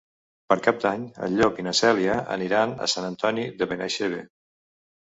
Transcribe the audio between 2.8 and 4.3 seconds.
a Sant Antoni de Benaixeve.